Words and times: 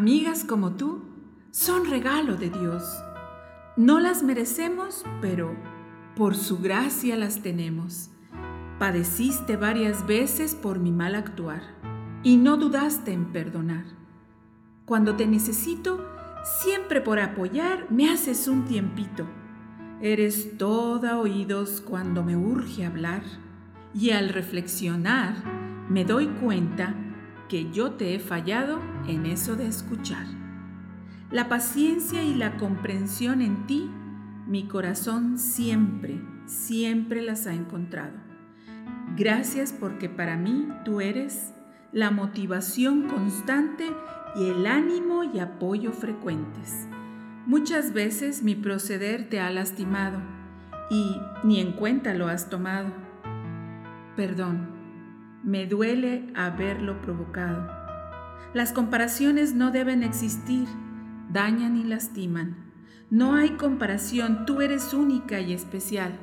Amigas 0.00 0.44
como 0.44 0.76
tú 0.76 1.02
son 1.50 1.84
regalo 1.84 2.36
de 2.36 2.48
Dios. 2.48 3.04
No 3.76 4.00
las 4.00 4.22
merecemos, 4.22 5.04
pero 5.20 5.54
por 6.16 6.36
su 6.36 6.58
gracia 6.58 7.16
las 7.16 7.42
tenemos. 7.42 8.08
Padeciste 8.78 9.58
varias 9.58 10.06
veces 10.06 10.54
por 10.54 10.78
mi 10.78 10.90
mal 10.90 11.14
actuar 11.14 11.60
y 12.22 12.38
no 12.38 12.56
dudaste 12.56 13.12
en 13.12 13.26
perdonar. 13.26 13.84
Cuando 14.86 15.16
te 15.16 15.26
necesito, 15.26 16.08
siempre 16.62 17.02
por 17.02 17.20
apoyar 17.20 17.86
me 17.90 18.08
haces 18.08 18.48
un 18.48 18.64
tiempito. 18.64 19.26
Eres 20.00 20.56
toda 20.56 21.18
oídos 21.18 21.82
cuando 21.82 22.24
me 22.24 22.38
urge 22.38 22.86
hablar 22.86 23.22
y 23.92 24.12
al 24.12 24.30
reflexionar 24.30 25.34
me 25.90 26.06
doy 26.06 26.28
cuenta 26.40 26.96
que 27.50 27.68
yo 27.72 27.90
te 27.92 28.14
he 28.14 28.20
fallado 28.20 28.80
en 29.08 29.26
eso 29.26 29.56
de 29.56 29.66
escuchar. 29.66 30.24
La 31.32 31.48
paciencia 31.48 32.22
y 32.22 32.36
la 32.36 32.56
comprensión 32.56 33.42
en 33.42 33.66
ti, 33.66 33.90
mi 34.46 34.68
corazón 34.68 35.36
siempre, 35.36 36.20
siempre 36.46 37.22
las 37.22 37.48
ha 37.48 37.52
encontrado. 37.52 38.16
Gracias 39.16 39.72
porque 39.72 40.08
para 40.08 40.36
mí 40.36 40.68
tú 40.84 41.00
eres 41.00 41.52
la 41.92 42.12
motivación 42.12 43.08
constante 43.08 43.84
y 44.36 44.46
el 44.46 44.66
ánimo 44.66 45.24
y 45.24 45.40
apoyo 45.40 45.92
frecuentes. 45.92 46.86
Muchas 47.46 47.92
veces 47.92 48.44
mi 48.44 48.54
proceder 48.54 49.28
te 49.28 49.40
ha 49.40 49.50
lastimado 49.50 50.20
y 50.88 51.20
ni 51.42 51.58
en 51.58 51.72
cuenta 51.72 52.14
lo 52.14 52.28
has 52.28 52.48
tomado. 52.48 52.92
Perdón 54.14 54.79
me 55.42 55.66
duele 55.66 56.30
haberlo 56.34 57.00
provocado. 57.00 57.66
Las 58.52 58.72
comparaciones 58.72 59.54
no 59.54 59.70
deben 59.70 60.02
existir, 60.02 60.68
dañan 61.30 61.76
y 61.76 61.84
lastiman. 61.84 62.56
No 63.10 63.34
hay 63.34 63.50
comparación, 63.50 64.44
tú 64.44 64.60
eres 64.60 64.92
única 64.92 65.40
y 65.40 65.52
especial. 65.52 66.18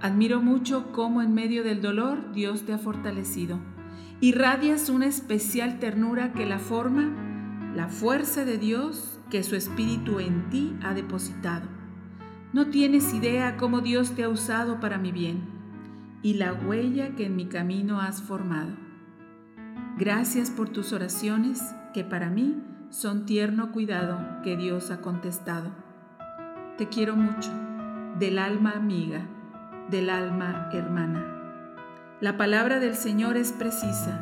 Admiro 0.00 0.40
mucho 0.40 0.92
cómo 0.92 1.22
en 1.22 1.34
medio 1.34 1.62
del 1.62 1.82
dolor 1.82 2.32
Dios 2.32 2.64
te 2.64 2.72
ha 2.72 2.78
fortalecido. 2.78 3.60
Irradias 4.20 4.88
una 4.88 5.06
especial 5.06 5.78
ternura 5.78 6.32
que 6.32 6.46
la 6.46 6.58
forma, 6.58 7.72
la 7.74 7.88
fuerza 7.88 8.44
de 8.44 8.58
Dios 8.58 9.20
que 9.30 9.42
su 9.42 9.56
Espíritu 9.56 10.18
en 10.18 10.50
ti 10.50 10.76
ha 10.82 10.94
depositado. 10.94 11.68
No 12.52 12.66
tienes 12.66 13.14
idea 13.14 13.56
cómo 13.56 13.80
Dios 13.80 14.12
te 14.16 14.24
ha 14.24 14.28
usado 14.28 14.80
para 14.80 14.98
mi 14.98 15.12
bien 15.12 15.59
y 16.22 16.34
la 16.34 16.52
huella 16.52 17.14
que 17.16 17.26
en 17.26 17.36
mi 17.36 17.46
camino 17.46 18.00
has 18.00 18.22
formado. 18.22 18.70
Gracias 19.98 20.50
por 20.50 20.68
tus 20.68 20.92
oraciones 20.92 21.74
que 21.92 22.04
para 22.04 22.30
mí 22.30 22.62
son 22.90 23.26
tierno 23.26 23.72
cuidado 23.72 24.42
que 24.42 24.56
Dios 24.56 24.90
ha 24.90 25.00
contestado. 25.00 25.70
Te 26.76 26.88
quiero 26.88 27.16
mucho, 27.16 27.50
del 28.18 28.38
alma 28.38 28.72
amiga, 28.72 29.26
del 29.90 30.10
alma 30.10 30.70
hermana. 30.72 31.26
La 32.20 32.36
palabra 32.36 32.80
del 32.80 32.94
Señor 32.94 33.36
es 33.36 33.52
precisa. 33.52 34.20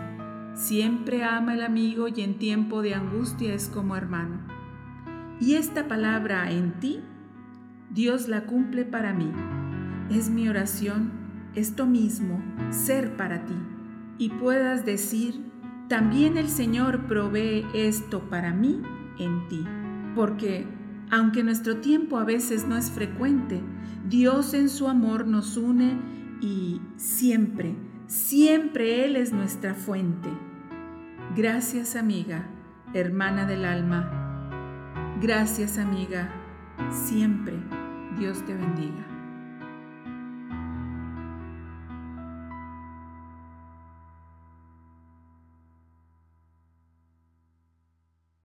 Siempre 0.55 1.25
ama 1.25 1.55
el 1.55 1.62
amigo 1.62 2.09
y 2.09 2.21
en 2.21 2.39
tiempo 2.39 2.83
de 2.83 2.95
angustia 2.95 3.55
es 3.55 3.69
como 3.69 3.97
hermano. 3.97 4.41
Y 5.41 5.55
esta 5.55 5.89
palabra 5.89 6.51
en 6.51 6.79
ti, 6.81 7.01
Dios 7.91 8.29
la 8.29 8.45
cumple 8.45 8.85
para 8.85 9.12
mí. 9.15 9.31
Es 10.11 10.31
mi 10.31 10.49
oración 10.49 11.28
esto 11.55 11.87
mismo 11.87 12.43
ser 12.71 13.17
para 13.17 13.45
ti 13.45 13.55
y 14.19 14.31
puedas 14.31 14.85
decir, 14.85 15.49
también 15.89 16.37
el 16.37 16.49
Señor 16.49 17.07
provee 17.07 17.65
esto 17.73 18.29
para 18.29 18.53
mí 18.53 18.83
en 19.19 19.49
ti. 19.49 19.65
Porque 20.15 20.67
aunque 21.11 21.43
nuestro 21.43 21.78
tiempo 21.78 22.19
a 22.19 22.25
veces 22.25 22.67
no 22.67 22.77
es 22.77 22.91
frecuente, 22.91 23.62
Dios 24.09 24.55
en 24.55 24.69
su 24.69 24.89
amor 24.89 25.27
nos 25.27 25.56
une 25.56 25.97
y 26.41 26.81
siempre, 26.97 27.75
siempre 28.06 29.05
Él 29.05 29.17
es 29.17 29.33
nuestra 29.33 29.75
fuente. 29.75 30.28
Gracias 31.37 31.97
amiga, 31.97 32.47
hermana 32.93 33.47
del 33.47 33.65
alma. 33.65 34.11
Gracias 35.21 35.78
amiga, 35.78 36.31
siempre 36.91 37.55
Dios 38.19 38.45
te 38.45 38.55
bendiga. 38.55 39.18